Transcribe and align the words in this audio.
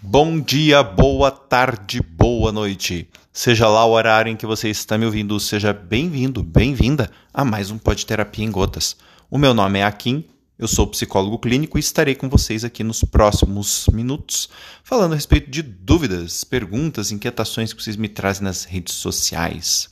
Bom 0.00 0.40
dia, 0.40 0.80
boa 0.80 1.28
tarde, 1.28 2.00
boa 2.00 2.52
noite. 2.52 3.08
Seja 3.32 3.66
lá 3.66 3.84
o 3.84 3.90
horário 3.90 4.30
em 4.30 4.36
que 4.36 4.46
você 4.46 4.70
está 4.70 4.96
me 4.96 5.04
ouvindo, 5.04 5.38
seja 5.40 5.72
bem-vindo, 5.72 6.40
bem-vinda 6.40 7.10
a 7.34 7.44
mais 7.44 7.72
um 7.72 7.78
Pod 7.78 8.06
Terapia 8.06 8.44
em 8.44 8.50
Gotas. 8.50 8.96
O 9.28 9.36
meu 9.36 9.52
nome 9.52 9.80
é 9.80 9.84
Akin, 9.84 10.24
eu 10.56 10.68
sou 10.68 10.86
psicólogo 10.86 11.40
clínico 11.40 11.76
e 11.76 11.80
estarei 11.80 12.14
com 12.14 12.28
vocês 12.28 12.62
aqui 12.62 12.84
nos 12.84 13.02
próximos 13.02 13.88
minutos 13.92 14.48
falando 14.84 15.12
a 15.12 15.16
respeito 15.16 15.50
de 15.50 15.62
dúvidas, 15.62 16.44
perguntas, 16.44 17.10
inquietações 17.10 17.72
que 17.72 17.82
vocês 17.82 17.96
me 17.96 18.08
trazem 18.08 18.44
nas 18.44 18.62
redes 18.62 18.94
sociais. 18.94 19.90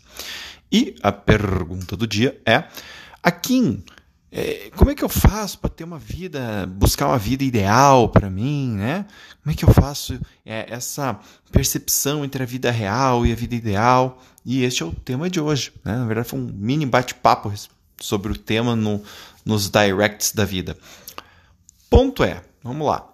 E 0.70 0.95
a 1.02 1.11
pergunta 1.11 1.96
do 1.96 2.07
dia 2.07 2.41
é: 2.46 2.62
Akin, 3.25 3.82
é, 4.30 4.70
como 4.77 4.90
é 4.90 4.95
que 4.95 5.04
eu 5.04 5.08
faço 5.08 5.59
para 5.59 5.70
ter 5.70 5.84
uma 5.84 5.98
vida, 5.98 6.66
buscar 6.66 7.06
uma 7.09 7.18
vida 7.18 7.45
ideal 7.45 8.09
para 8.09 8.29
mim, 8.29 8.72
né? 8.72 9.06
Como 9.42 9.52
é 9.52 9.56
que 9.56 9.64
eu 9.64 9.72
faço 9.72 10.18
é, 10.45 10.66
essa 10.68 11.18
percepção 11.52 12.24
entre 12.24 12.42
a 12.42 12.47
vida 12.47 12.70
real 12.70 13.24
e 13.24 13.33
a 13.33 13.36
vida 13.36 13.55
ideal? 13.55 14.20
E 14.45 14.64
este 14.64 14.83
é 14.83 14.86
o 14.86 14.92
tema 14.92 15.30
de 15.30 15.41
hoje, 15.41 15.73
né? 15.84 15.97
Na 15.97 16.05
verdade, 16.05 16.28
foi 16.28 16.41
um 16.41 16.50
mini 16.52 16.84
bate-papo 16.84 17.52
sobre 18.00 18.33
o 18.33 18.36
tema 18.36 18.74
no, 18.74 19.02
nos 19.45 19.70
directs 19.70 20.33
da 20.33 20.45
vida. 20.45 20.77
Ponto 21.88 22.24
é, 22.24 22.42
vamos 22.62 22.86
lá. 22.86 23.08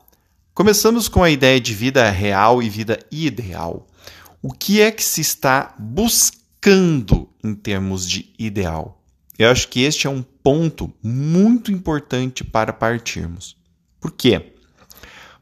Começamos 0.54 1.08
com 1.08 1.22
a 1.22 1.30
ideia 1.30 1.60
de 1.60 1.74
vida 1.74 2.10
real 2.10 2.62
e 2.62 2.68
vida 2.68 2.98
ideal. 3.10 3.86
O 4.42 4.52
que 4.52 4.80
é 4.80 4.90
que 4.90 5.04
se 5.04 5.20
está 5.20 5.74
buscando 5.78 7.28
em 7.44 7.54
termos 7.54 8.08
de 8.08 8.32
ideal? 8.38 9.01
Eu 9.42 9.50
acho 9.50 9.66
que 9.68 9.80
este 9.82 10.06
é 10.06 10.10
um 10.10 10.22
ponto 10.22 10.92
muito 11.02 11.72
importante 11.72 12.44
para 12.44 12.72
partirmos. 12.72 13.56
Por 14.00 14.12
quê? 14.12 14.52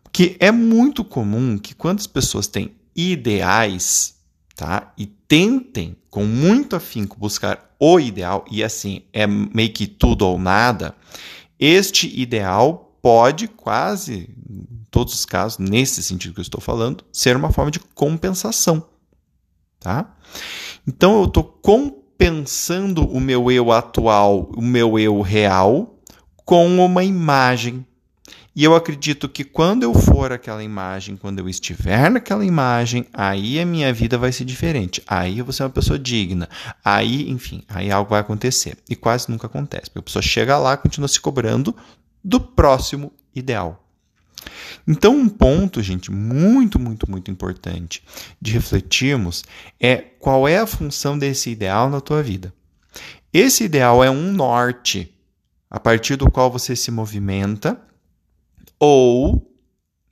Porque 0.03 0.39
é 0.41 0.51
muito 0.51 1.05
comum 1.05 1.59
que 1.59 1.75
quando 1.75 1.99
as 1.99 2.07
pessoas 2.07 2.47
têm 2.47 2.73
ideais, 2.97 4.17
tá? 4.57 4.91
E 4.97 5.05
tentem 5.05 5.97
com 6.09 6.25
muito 6.25 6.75
afinco 6.75 7.19
buscar 7.19 7.75
o 7.79 8.01
ideal 8.01 8.47
e 8.51 8.65
assim 8.65 9.03
é 9.13 9.27
meio 9.27 9.71
que 9.71 9.87
tudo 9.87 10.27
ou 10.27 10.39
nada, 10.39 10.95
este 11.59 12.09
ideal 12.19 12.97
pode 13.03 13.49
quase, 13.49 14.31
em 14.51 14.87
todos 14.91 15.13
os 15.13 15.27
casos, 15.27 15.59
nesse 15.59 16.03
sentido 16.03 16.33
que 16.33 16.41
eu 16.41 16.43
estou 16.43 16.61
falando, 16.61 17.05
ser 17.13 17.37
uma 17.37 17.53
forma 17.53 17.71
de 17.71 17.81
compensação, 17.81 18.83
tá? 19.79 20.17
Então 20.89 21.19
eu 21.19 21.27
estou 21.27 21.45
pensando 22.21 23.11
o 23.11 23.19
meu 23.19 23.51
eu 23.51 23.73
atual, 23.73 24.51
o 24.55 24.61
meu 24.61 24.99
eu 24.99 25.23
real, 25.23 25.99
com 26.45 26.67
uma 26.85 27.03
imagem. 27.03 27.87
E 28.55 28.63
eu 28.63 28.75
acredito 28.75 29.27
que 29.27 29.43
quando 29.43 29.85
eu 29.85 29.95
for 29.95 30.31
aquela 30.31 30.63
imagem, 30.63 31.17
quando 31.17 31.39
eu 31.39 31.49
estiver 31.49 32.11
naquela 32.11 32.45
imagem, 32.45 33.07
aí 33.11 33.59
a 33.59 33.65
minha 33.65 33.91
vida 33.91 34.19
vai 34.19 34.33
ser 34.33 34.45
diferente. 34.45 35.03
Aí 35.07 35.39
eu 35.39 35.47
vou 35.47 35.53
ser 35.55 35.63
uma 35.63 35.71
pessoa 35.71 35.99
digna. 35.99 36.47
Aí, 36.85 37.31
enfim, 37.31 37.63
aí 37.67 37.91
algo 37.91 38.11
vai 38.11 38.21
acontecer. 38.21 38.77
E 38.87 38.95
quase 38.95 39.31
nunca 39.31 39.47
acontece. 39.47 39.85
Porque 39.85 40.01
a 40.01 40.03
pessoa 40.03 40.23
chega 40.23 40.59
lá 40.59 40.75
e 40.75 40.77
continua 40.77 41.09
se 41.09 41.19
cobrando 41.23 41.75
do 42.23 42.39
próximo 42.39 43.11
ideal. 43.35 43.83
Então, 44.87 45.17
um 45.17 45.29
ponto, 45.29 45.83
gente, 45.83 46.11
muito, 46.11 46.79
muito, 46.79 47.11
muito 47.11 47.31
importante 47.31 48.03
de 48.41 48.53
refletirmos 48.53 49.45
é 49.79 49.97
qual 49.97 50.49
é 50.49 50.59
a 50.59 50.67
função 50.67 51.19
desse 51.19 51.51
ideal 51.51 51.89
na 51.91 52.01
tua 52.01 52.23
vida. 52.23 52.53
Esse 53.33 53.65
ideal 53.65 54.03
é 54.03 54.11
um 54.11 54.33
norte 54.33 55.15
a 55.71 55.79
partir 55.79 56.17
do 56.17 56.31
qual 56.31 56.51
você 56.51 56.75
se 56.75 56.91
movimenta, 56.91 57.81
ou, 58.79 59.55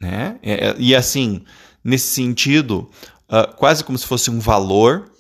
né, 0.01 0.39
é, 0.43 0.69
é 0.69 0.77
e 0.79 0.95
assim, 0.95 1.45
nesse 1.83 2.15
sentido, 2.15 2.89
uh, 3.29 3.55
quase 3.56 3.83
como 3.83 3.99
se 3.99 4.06
fosse 4.06 4.31
um 4.31 4.39
valor, 4.39 5.11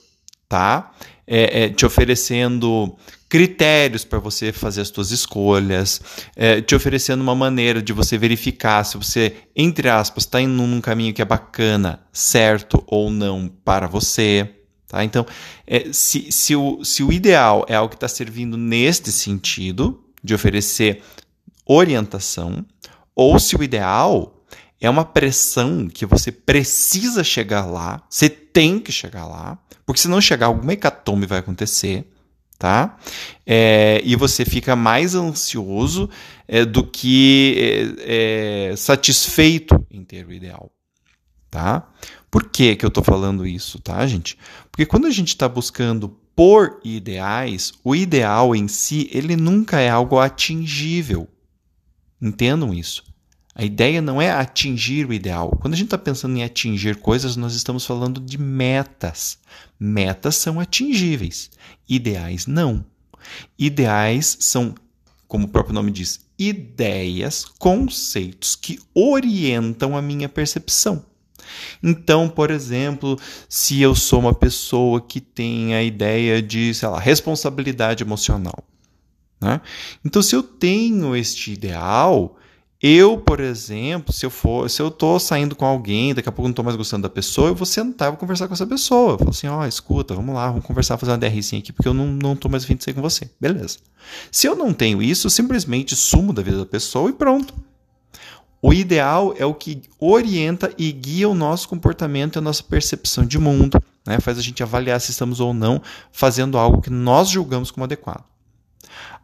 tá? 0.48 0.92
É, 1.26 1.64
é, 1.64 1.68
te 1.68 1.84
oferecendo 1.84 2.96
critérios 3.28 4.04
para 4.04 4.18
você 4.18 4.52
fazer 4.52 4.80
as 4.80 4.88
suas 4.88 5.10
escolhas, 5.10 6.00
é, 6.34 6.60
te 6.60 6.74
oferecendo 6.74 7.20
uma 7.20 7.34
maneira 7.34 7.82
de 7.82 7.92
você 7.92 8.16
verificar 8.16 8.84
se 8.84 8.96
você, 8.96 9.36
entre 9.54 9.88
aspas, 9.88 10.24
está 10.24 10.40
indo 10.40 10.52
num 10.52 10.80
caminho 10.80 11.12
que 11.12 11.20
é 11.20 11.24
bacana, 11.24 12.00
certo 12.12 12.82
ou 12.86 13.10
não 13.10 13.48
para 13.64 13.86
você. 13.86 14.50
Tá? 14.86 15.04
Então, 15.04 15.26
é, 15.66 15.92
se, 15.92 16.32
se, 16.32 16.56
o, 16.56 16.82
se 16.82 17.02
o 17.02 17.12
ideal 17.12 17.66
é 17.68 17.74
algo 17.74 17.90
que 17.90 17.96
está 17.96 18.08
servindo 18.08 18.56
neste 18.56 19.12
sentido, 19.12 20.02
de 20.24 20.34
oferecer 20.34 21.02
orientação, 21.66 22.64
ou 23.14 23.38
se 23.38 23.54
o 23.56 23.62
ideal 23.62 24.44
é 24.80 24.88
uma 24.88 25.04
pressão 25.04 25.88
que 25.88 26.06
você 26.06 26.32
precisa 26.32 27.22
chegar 27.22 27.66
lá, 27.66 28.02
você 28.08 28.28
tem 28.30 28.78
que 28.78 28.90
chegar 28.90 29.26
lá, 29.26 29.58
porque 29.84 30.00
se 30.00 30.08
não 30.08 30.20
chegar, 30.20 30.46
alguma 30.46 30.72
hecatombe 30.72 31.26
vai 31.26 31.38
acontecer 31.38 32.06
tá? 32.58 32.98
É, 33.46 34.02
e 34.04 34.16
você 34.16 34.44
fica 34.44 34.74
mais 34.74 35.14
ansioso 35.14 36.10
é, 36.46 36.64
do 36.64 36.84
que 36.84 37.94
é, 38.00 38.70
é 38.72 38.76
satisfeito 38.76 39.86
em 39.90 40.02
ter 40.02 40.26
o 40.26 40.32
ideal, 40.32 40.70
tá? 41.50 41.88
Por 42.30 42.50
que, 42.50 42.76
que 42.76 42.84
eu 42.84 42.88
estou 42.88 43.04
falando 43.04 43.46
isso, 43.46 43.78
tá, 43.78 44.04
gente? 44.06 44.36
Porque 44.70 44.84
quando 44.84 45.06
a 45.06 45.10
gente 45.10 45.28
está 45.28 45.48
buscando 45.48 46.08
por 46.34 46.80
ideais, 46.84 47.72
o 47.82 47.96
ideal 47.96 48.54
em 48.54 48.68
si, 48.68 49.08
ele 49.12 49.34
nunca 49.34 49.80
é 49.80 49.88
algo 49.88 50.18
atingível. 50.18 51.28
Entendam 52.20 52.74
isso. 52.74 53.04
A 53.58 53.64
ideia 53.64 54.00
não 54.00 54.22
é 54.22 54.30
atingir 54.30 55.04
o 55.04 55.12
ideal. 55.12 55.50
Quando 55.60 55.74
a 55.74 55.76
gente 55.76 55.88
está 55.88 55.98
pensando 55.98 56.36
em 56.36 56.44
atingir 56.44 56.94
coisas, 56.94 57.34
nós 57.34 57.56
estamos 57.56 57.84
falando 57.84 58.20
de 58.20 58.38
metas. 58.38 59.36
Metas 59.80 60.36
são 60.36 60.60
atingíveis, 60.60 61.50
ideais 61.88 62.46
não. 62.46 62.84
Ideais 63.58 64.36
são, 64.38 64.76
como 65.26 65.46
o 65.46 65.48
próprio 65.48 65.74
nome 65.74 65.90
diz, 65.90 66.20
ideias, 66.38 67.44
conceitos 67.44 68.54
que 68.54 68.78
orientam 68.94 69.96
a 69.96 70.00
minha 70.00 70.28
percepção. 70.28 71.04
Então, 71.82 72.28
por 72.28 72.52
exemplo, 72.52 73.18
se 73.48 73.82
eu 73.82 73.92
sou 73.92 74.20
uma 74.20 74.34
pessoa 74.34 75.00
que 75.00 75.20
tem 75.20 75.74
a 75.74 75.82
ideia 75.82 76.40
de, 76.40 76.72
sei 76.74 76.88
lá, 76.88 77.00
responsabilidade 77.00 78.04
emocional, 78.04 78.62
né? 79.40 79.60
Então, 80.04 80.22
se 80.22 80.36
eu 80.36 80.44
tenho 80.44 81.16
este 81.16 81.52
ideal, 81.52 82.37
eu, 82.80 83.18
por 83.18 83.40
exemplo, 83.40 84.12
se 84.12 84.24
eu 84.24 84.30
for, 84.30 84.70
se 84.70 84.80
eu 84.80 84.88
tô 84.88 85.18
saindo 85.18 85.56
com 85.56 85.64
alguém, 85.64 86.14
daqui 86.14 86.28
a 86.28 86.32
pouco 86.32 86.46
não 86.46 86.54
tô 86.54 86.62
mais 86.62 86.76
gostando 86.76 87.02
da 87.02 87.08
pessoa, 87.08 87.48
eu 87.48 87.54
vou 87.54 87.66
sentar 87.66 88.10
vou 88.10 88.18
conversar 88.18 88.46
com 88.46 88.54
essa 88.54 88.66
pessoa. 88.66 89.12
Eu 89.12 89.18
falo 89.18 89.30
assim, 89.30 89.48
ó, 89.48 89.60
oh, 89.60 89.66
escuta, 89.66 90.14
vamos 90.14 90.32
lá, 90.32 90.48
vamos 90.48 90.64
conversar, 90.64 90.96
fazer 90.96 91.10
uma 91.10 91.18
DRzinha 91.18 91.58
aqui, 91.60 91.72
porque 91.72 91.88
eu 91.88 91.94
não, 91.94 92.06
não 92.06 92.36
tô 92.36 92.48
mais 92.48 92.62
afim 92.62 92.76
de 92.76 92.84
sair 92.84 92.94
com 92.94 93.02
você. 93.02 93.28
Beleza. 93.40 93.78
Se 94.30 94.46
eu 94.46 94.54
não 94.54 94.72
tenho 94.72 95.02
isso, 95.02 95.26
eu 95.26 95.30
simplesmente 95.30 95.96
sumo 95.96 96.32
da 96.32 96.40
vida 96.40 96.58
da 96.58 96.66
pessoa 96.66 97.10
e 97.10 97.12
pronto. 97.12 97.52
O 98.62 98.72
ideal 98.72 99.34
é 99.36 99.44
o 99.44 99.54
que 99.54 99.82
orienta 99.98 100.72
e 100.78 100.92
guia 100.92 101.28
o 101.28 101.34
nosso 101.34 101.68
comportamento 101.68 102.36
e 102.36 102.38
a 102.38 102.42
nossa 102.42 102.62
percepção 102.62 103.24
de 103.24 103.38
mundo, 103.38 103.80
né? 104.06 104.20
faz 104.20 104.38
a 104.38 104.42
gente 104.42 104.62
avaliar 104.62 105.00
se 105.00 105.10
estamos 105.10 105.40
ou 105.40 105.52
não 105.52 105.82
fazendo 106.12 106.56
algo 106.56 106.80
que 106.80 106.90
nós 106.90 107.28
julgamos 107.28 107.72
como 107.72 107.84
adequado. 107.84 108.24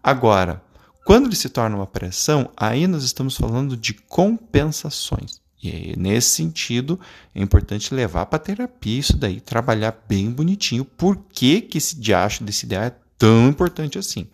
Agora, 0.03 0.63
quando 1.05 1.27
ele 1.27 1.37
se 1.37 1.51
torna 1.51 1.77
uma 1.77 1.87
pressão, 1.87 2.51
aí 2.57 2.87
nós 2.87 3.05
estamos 3.05 3.37
falando 3.37 3.77
de 3.77 3.93
compensações. 3.93 5.41
E 5.63 5.95
nesse 5.99 6.31
sentido, 6.31 6.99
é 7.35 7.43
importante 7.43 7.95
levar 7.95 8.27
para 8.27 8.39
terapia 8.39 8.99
isso 8.99 9.17
daí, 9.17 9.41
trabalhar 9.41 10.05
bem 10.09 10.31
bonitinho. 10.31 10.85
Por 10.85 11.17
que, 11.33 11.61
que 11.61 11.79
esse 11.79 11.99
diacho 11.99 12.43
desse 12.43 12.67
ideal 12.67 12.85
é 12.85 12.95
tão 13.19 13.49
importante 13.49 13.99
assim? 13.99 14.27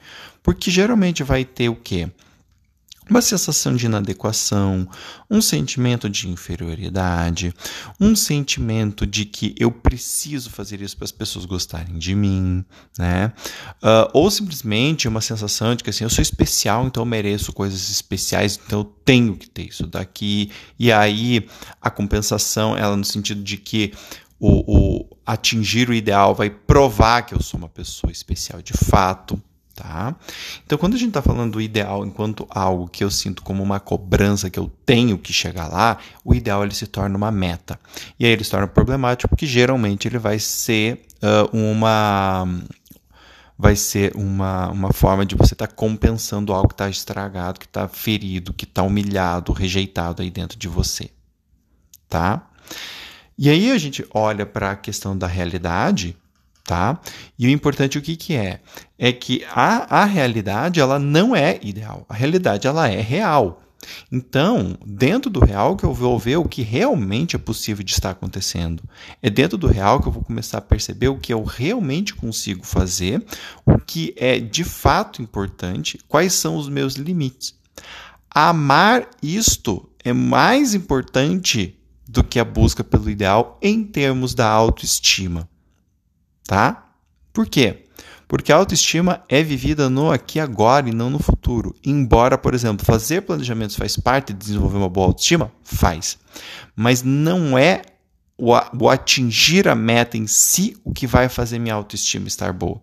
Porque 0.42 0.70
geralmente 0.70 1.22
vai 1.22 1.44
ter 1.44 1.68
o 1.68 1.76
quê? 1.76 2.08
Uma 3.10 3.20
sensação 3.20 3.74
de 3.74 3.86
inadequação, 3.86 4.88
um 5.28 5.42
sentimento 5.42 6.08
de 6.08 6.28
inferioridade, 6.28 7.52
um 8.00 8.14
sentimento 8.14 9.04
de 9.04 9.24
que 9.24 9.54
eu 9.58 9.72
preciso 9.72 10.48
fazer 10.48 10.80
isso 10.80 10.96
para 10.96 11.04
as 11.04 11.12
pessoas 11.12 11.44
gostarem 11.44 11.98
de 11.98 12.14
mim, 12.14 12.64
né? 12.96 13.32
Uh, 13.82 14.08
ou 14.12 14.30
simplesmente 14.30 15.08
uma 15.08 15.20
sensação 15.20 15.74
de 15.74 15.82
que 15.82 15.90
assim, 15.90 16.04
eu 16.04 16.10
sou 16.10 16.22
especial, 16.22 16.86
então 16.86 17.02
eu 17.02 17.06
mereço 17.06 17.52
coisas 17.52 17.90
especiais, 17.90 18.58
então 18.64 18.80
eu 18.80 18.84
tenho 18.84 19.36
que 19.36 19.50
ter 19.50 19.68
isso 19.68 19.86
daqui. 19.86 20.50
E 20.78 20.92
aí 20.92 21.48
a 21.82 21.90
compensação, 21.90 22.76
ela 22.76 22.96
no 22.96 23.04
sentido 23.04 23.42
de 23.42 23.56
que 23.56 23.92
o, 24.38 25.00
o 25.00 25.16
atingir 25.26 25.90
o 25.90 25.94
ideal 25.94 26.34
vai 26.34 26.48
provar 26.48 27.22
que 27.22 27.34
eu 27.34 27.42
sou 27.42 27.58
uma 27.58 27.68
pessoa 27.68 28.10
especial 28.10 28.62
de 28.62 28.72
fato. 28.72 29.40
Tá? 29.80 30.14
Então, 30.66 30.76
quando 30.76 30.92
a 30.94 30.98
gente 30.98 31.08
está 31.08 31.22
falando 31.22 31.52
do 31.52 31.60
ideal 31.60 32.04
enquanto 32.04 32.46
algo 32.50 32.86
que 32.86 33.02
eu 33.02 33.10
sinto 33.10 33.42
como 33.42 33.62
uma 33.62 33.80
cobrança 33.80 34.50
que 34.50 34.58
eu 34.58 34.70
tenho 34.84 35.16
que 35.16 35.32
chegar 35.32 35.68
lá, 35.68 35.96
o 36.22 36.34
ideal 36.34 36.62
ele 36.62 36.74
se 36.74 36.86
torna 36.86 37.16
uma 37.16 37.30
meta. 37.30 37.80
E 38.18 38.26
aí 38.26 38.32
ele 38.32 38.44
se 38.44 38.50
torna 38.50 38.66
problemático 38.66 39.30
porque 39.30 39.46
geralmente 39.46 40.06
ele 40.06 40.18
vai 40.18 40.38
ser 40.38 41.06
uh, 41.22 41.56
uma 41.56 42.46
vai 43.58 43.74
ser 43.74 44.14
uma, 44.14 44.68
uma 44.68 44.92
forma 44.92 45.24
de 45.24 45.34
você 45.34 45.54
estar 45.54 45.66
tá 45.66 45.74
compensando 45.74 46.52
algo 46.52 46.68
que 46.68 46.74
está 46.74 46.90
estragado, 46.90 47.58
que 47.58 47.64
está 47.64 47.88
ferido, 47.88 48.52
que 48.52 48.66
está 48.66 48.82
humilhado, 48.82 49.50
rejeitado 49.50 50.20
aí 50.20 50.30
dentro 50.30 50.58
de 50.58 50.68
você. 50.68 51.08
Tá? 52.06 52.50
E 53.38 53.48
aí 53.48 53.70
a 53.70 53.78
gente 53.78 54.06
olha 54.12 54.44
para 54.44 54.72
a 54.72 54.76
questão 54.76 55.16
da 55.16 55.26
realidade, 55.26 56.14
tá? 56.64 57.00
E 57.38 57.46
o 57.46 57.50
importante 57.50 57.98
o 57.98 58.02
que, 58.02 58.16
que 58.16 58.34
é? 58.34 58.60
É 58.98 59.12
que 59.12 59.44
a, 59.50 60.02
a 60.02 60.04
realidade 60.04 60.80
ela 60.80 60.98
não 60.98 61.34
é 61.34 61.58
ideal. 61.62 62.04
A 62.08 62.14
realidade 62.14 62.66
ela 62.66 62.88
é 62.88 63.00
real. 63.00 63.62
Então, 64.12 64.76
dentro 64.84 65.30
do 65.30 65.40
real 65.40 65.76
que 65.76 65.84
eu 65.84 65.94
vou 65.94 66.18
ver 66.18 66.36
o 66.36 66.48
que 66.48 66.62
realmente 66.62 67.34
é 67.34 67.38
possível 67.38 67.82
de 67.82 67.92
estar 67.92 68.10
acontecendo. 68.10 68.82
É 69.22 69.30
dentro 69.30 69.56
do 69.56 69.66
real 69.66 70.00
que 70.00 70.08
eu 70.08 70.12
vou 70.12 70.22
começar 70.22 70.58
a 70.58 70.62
perceber 70.62 71.08
o 71.08 71.18
que 71.18 71.32
eu 71.32 71.42
realmente 71.42 72.14
consigo 72.14 72.64
fazer, 72.64 73.24
o 73.64 73.78
que 73.78 74.14
é 74.16 74.38
de 74.38 74.64
fato 74.64 75.22
importante, 75.22 75.98
quais 76.06 76.34
são 76.34 76.56
os 76.56 76.68
meus 76.68 76.94
limites. 76.94 77.54
Amar 78.30 79.08
isto 79.22 79.88
é 80.04 80.12
mais 80.12 80.74
importante 80.74 81.76
do 82.08 82.24
que 82.24 82.38
a 82.38 82.44
busca 82.44 82.82
pelo 82.82 83.08
ideal 83.08 83.58
em 83.62 83.84
termos 83.84 84.34
da 84.34 84.48
autoestima. 84.48 85.48
Tá? 86.50 86.96
Por 87.32 87.46
quê? 87.46 87.84
Porque 88.26 88.50
a 88.50 88.56
autoestima 88.56 89.22
é 89.28 89.40
vivida 89.40 89.88
no 89.88 90.10
aqui 90.10 90.40
agora 90.40 90.88
e 90.88 90.92
não 90.92 91.08
no 91.08 91.20
futuro. 91.20 91.76
Embora, 91.86 92.36
por 92.36 92.54
exemplo, 92.54 92.84
fazer 92.84 93.20
planejamentos 93.20 93.76
faz 93.76 93.96
parte 93.96 94.32
de 94.32 94.40
desenvolver 94.40 94.78
uma 94.78 94.88
boa 94.88 95.06
autoestima, 95.06 95.52
faz. 95.62 96.18
Mas 96.74 97.04
não 97.04 97.56
é 97.56 97.82
o 98.36 98.88
atingir 98.88 99.68
a 99.68 99.76
meta 99.76 100.16
em 100.16 100.26
si 100.26 100.76
o 100.82 100.92
que 100.92 101.06
vai 101.06 101.28
fazer 101.28 101.60
minha 101.60 101.74
autoestima 101.74 102.26
estar 102.26 102.52
boa. 102.52 102.82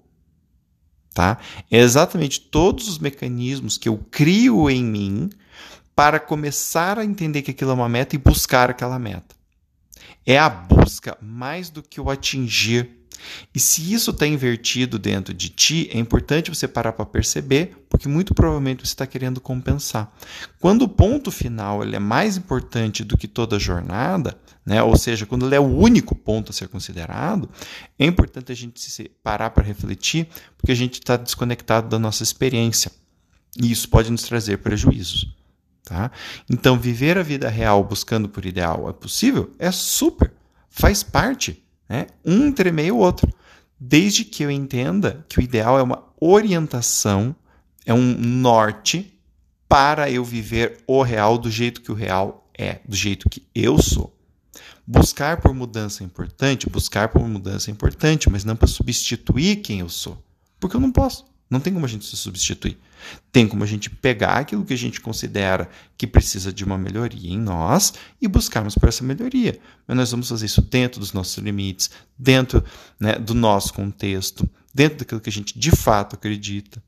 Tá? 1.13 1.37
É 1.69 1.79
exatamente 1.79 2.39
todos 2.39 2.87
os 2.87 2.99
mecanismos 2.99 3.77
que 3.77 3.89
eu 3.89 3.97
crio 4.09 4.69
em 4.69 4.85
mim 4.85 5.29
para 5.93 6.21
começar 6.21 6.97
a 6.97 7.03
entender 7.03 7.41
que 7.41 7.51
aquilo 7.51 7.71
é 7.71 7.73
uma 7.73 7.89
meta 7.89 8.15
e 8.15 8.17
buscar 8.17 8.69
aquela 8.69 8.97
meta. 8.97 9.35
É 10.25 10.39
a 10.39 10.47
busca 10.47 11.17
mais 11.21 11.69
do 11.69 11.83
que 11.83 11.99
o 11.99 12.09
atingir 12.09 12.96
e 13.53 13.59
se 13.59 13.93
isso 13.93 14.11
está 14.11 14.27
invertido 14.27 14.99
dentro 14.99 15.33
de 15.33 15.49
ti, 15.49 15.89
é 15.91 15.97
importante 15.97 16.49
você 16.49 16.67
parar 16.67 16.93
para 16.93 17.05
perceber, 17.05 17.85
porque 17.89 18.07
muito 18.07 18.33
provavelmente 18.33 18.85
você 18.85 18.93
está 18.93 19.07
querendo 19.07 19.41
compensar. 19.41 20.13
Quando 20.59 20.83
o 20.83 20.89
ponto 20.89 21.31
final 21.31 21.83
ele 21.83 21.95
é 21.95 21.99
mais 21.99 22.37
importante 22.37 23.03
do 23.03 23.17
que 23.17 23.27
toda 23.27 23.55
a 23.55 23.59
jornada, 23.59 24.37
né? 24.65 24.81
ou 24.83 24.95
seja, 24.97 25.25
quando 25.25 25.45
ele 25.45 25.55
é 25.55 25.59
o 25.59 25.63
único 25.63 26.13
ponto 26.13 26.51
a 26.51 26.53
ser 26.53 26.67
considerado, 26.67 27.49
é 27.97 28.05
importante 28.05 28.51
a 28.51 28.55
gente 28.55 28.79
se 28.81 29.09
parar 29.23 29.49
para 29.49 29.63
refletir, 29.63 30.27
porque 30.57 30.71
a 30.71 30.75
gente 30.75 30.95
está 30.95 31.17
desconectado 31.17 31.89
da 31.89 31.99
nossa 31.99 32.23
experiência. 32.23 32.91
E 33.59 33.71
isso 33.71 33.89
pode 33.89 34.11
nos 34.11 34.23
trazer 34.23 34.57
prejuízos. 34.57 35.35
Tá? 35.83 36.11
Então, 36.49 36.77
viver 36.77 37.17
a 37.17 37.23
vida 37.23 37.47
real 37.47 37.81
buscando 37.81 38.27
por 38.27 38.45
ideal 38.45 38.89
é 38.89 38.93
possível? 38.93 39.51
É 39.57 39.71
super, 39.71 40.33
faz 40.69 41.01
parte 41.01 41.63
né? 41.87 42.07
Um 42.25 42.47
entremeia 42.47 42.93
o 42.93 42.97
outro. 42.97 43.31
Desde 43.79 44.25
que 44.25 44.43
eu 44.43 44.51
entenda 44.51 45.25
que 45.29 45.39
o 45.39 45.41
ideal 45.41 45.77
é 45.77 45.83
uma 45.83 46.03
orientação, 46.19 47.35
é 47.85 47.93
um 47.93 48.15
norte 48.17 49.13
para 49.69 50.09
eu 50.09 50.23
viver 50.23 50.79
o 50.87 51.01
real 51.01 51.37
do 51.37 51.51
jeito 51.51 51.81
que 51.81 51.91
o 51.91 51.95
real 51.95 52.49
é, 52.57 52.79
do 52.87 52.95
jeito 52.95 53.29
que 53.29 53.43
eu 53.53 53.81
sou. 53.81 54.15
Buscar 54.85 55.41
por 55.41 55.53
mudança 55.53 56.01
é 56.01 56.05
importante, 56.05 56.69
buscar 56.69 57.09
por 57.09 57.27
mudança 57.27 57.69
é 57.69 57.73
importante, 57.73 58.29
mas 58.29 58.45
não 58.45 58.55
para 58.55 58.67
substituir 58.67 59.57
quem 59.57 59.81
eu 59.81 59.89
sou. 59.89 60.17
Porque 60.59 60.75
eu 60.75 60.79
não 60.79 60.91
posso. 60.91 61.25
Não 61.49 61.59
tem 61.59 61.73
como 61.73 61.85
a 61.85 61.89
gente 61.89 62.05
se 62.05 62.17
substituir. 62.17 62.77
Tem 63.31 63.47
como 63.47 63.63
a 63.63 63.67
gente 63.67 63.89
pegar 63.89 64.37
aquilo 64.37 64.65
que 64.65 64.73
a 64.73 64.77
gente 64.77 64.99
considera 64.99 65.69
que 65.97 66.05
precisa 66.05 66.51
de 66.51 66.65
uma 66.65 66.77
melhoria 66.77 67.31
em 67.31 67.39
nós 67.39 67.93
e 68.21 68.27
buscarmos 68.27 68.75
por 68.75 68.89
essa 68.89 69.03
melhoria. 69.03 69.57
Mas 69.87 69.97
nós 69.97 70.11
vamos 70.11 70.27
fazer 70.27 70.45
isso 70.45 70.61
dentro 70.61 70.99
dos 70.99 71.13
nossos 71.13 71.37
limites, 71.37 71.89
dentro 72.17 72.63
né, 72.99 73.13
do 73.13 73.33
nosso 73.33 73.73
contexto, 73.73 74.49
dentro 74.73 74.99
daquilo 74.99 75.21
que 75.21 75.29
a 75.29 75.33
gente 75.33 75.57
de 75.57 75.71
fato 75.71 76.15
acredita. 76.15 76.83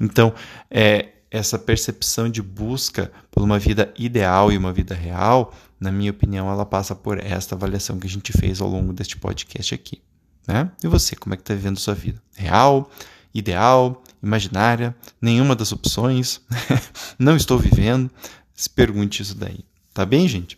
Então, 0.00 0.34
é, 0.70 1.10
essa 1.30 1.58
percepção 1.58 2.28
de 2.28 2.42
busca 2.42 3.12
por 3.30 3.42
uma 3.42 3.58
vida 3.58 3.92
ideal 3.96 4.52
e 4.52 4.56
uma 4.56 4.72
vida 4.72 4.94
real, 4.94 5.54
na 5.78 5.92
minha 5.92 6.10
opinião, 6.10 6.50
ela 6.50 6.64
passa 6.64 6.94
por 6.94 7.18
esta 7.18 7.54
avaliação 7.54 7.98
que 7.98 8.06
a 8.06 8.10
gente 8.10 8.32
fez 8.32 8.60
ao 8.60 8.68
longo 8.68 8.92
deste 8.92 9.16
podcast 9.16 9.74
aqui. 9.74 10.00
Né? 10.46 10.70
E 10.82 10.86
você, 10.86 11.16
como 11.16 11.34
é 11.34 11.36
que 11.36 11.42
está 11.42 11.54
vivendo 11.54 11.78
sua 11.78 11.94
vida? 11.94 12.22
Real? 12.36 12.90
Ideal, 13.34 14.02
imaginária, 14.22 14.94
nenhuma 15.20 15.56
das 15.56 15.72
opções, 15.72 16.40
não 17.18 17.36
estou 17.36 17.58
vivendo. 17.58 18.08
Se 18.54 18.70
pergunte 18.70 19.20
isso 19.20 19.34
daí. 19.34 19.64
Tá 19.92 20.06
bem, 20.06 20.28
gente? 20.28 20.56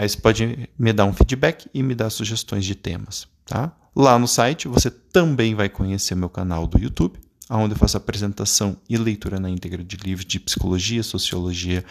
Aí 0.00 0.08
você 0.08 0.16
pode 0.16 0.70
me 0.78 0.94
dar 0.94 1.04
um 1.04 1.12
feedback 1.12 1.68
e 1.74 1.82
me 1.82 1.94
dar 1.94 2.08
sugestões 2.08 2.64
de 2.64 2.74
temas. 2.74 3.28
Tá? 3.44 3.70
Lá 3.94 4.18
no 4.18 4.26
site 4.26 4.66
você 4.66 4.90
também 4.90 5.54
vai 5.54 5.68
conhecer 5.68 6.14
meu 6.14 6.30
canal 6.30 6.66
do 6.66 6.82
YouTube, 6.82 7.20
onde 7.50 7.74
eu 7.74 7.78
faço 7.78 7.98
apresentação 7.98 8.78
e 8.88 8.96
leitura 8.96 9.38
na 9.38 9.50
íntegra 9.50 9.84
de 9.84 9.98
livros 9.98 10.24
de 10.24 10.40
psicologia, 10.40 11.02
sociologia 11.02 11.84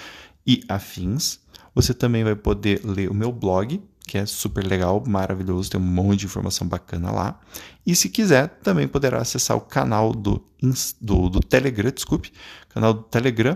e 0.44 0.64
afins. 0.68 1.38
Você 1.76 1.94
também 1.94 2.24
vai 2.24 2.36
poder 2.36 2.82
ler 2.84 3.12
o 3.12 3.14
meu 3.14 3.32
blog, 3.32 3.80
que 4.08 4.18
é 4.18 4.26
super 4.26 4.66
legal, 4.66 5.04
maravilhoso, 5.06 5.70
tem 5.70 5.80
um 5.80 5.84
monte 5.84 6.22
de 6.22 6.26
informação 6.26 6.68
bacana 6.68 7.12
lá. 7.12 7.40
E 7.86 7.96
se 7.96 8.10
quiser, 8.10 8.48
também 8.64 8.88
poderá 8.88 9.20
acessar 9.20 9.56
o 9.56 9.62
canal 9.62 10.14
do, 10.14 10.44
do, 11.00 11.30
do 11.30 11.40
Telegram, 11.42 11.92
desculpe, 11.92 12.34
canal 12.70 12.92
do 12.92 13.04
Telegram, 13.04 13.56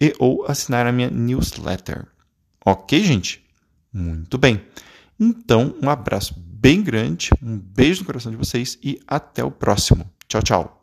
e 0.00 0.14
ou 0.18 0.46
assinar 0.46 0.86
a 0.86 0.92
minha 0.92 1.10
newsletter. 1.10 2.06
Ok, 2.64 3.04
gente? 3.04 3.43
Muito 3.94 4.36
bem. 4.36 4.60
Então, 5.18 5.76
um 5.80 5.88
abraço 5.88 6.34
bem 6.36 6.82
grande, 6.82 7.30
um 7.40 7.56
beijo 7.56 8.00
no 8.00 8.06
coração 8.06 8.32
de 8.32 8.38
vocês 8.38 8.76
e 8.82 9.00
até 9.06 9.44
o 9.44 9.50
próximo. 9.50 10.10
Tchau, 10.26 10.42
tchau. 10.42 10.73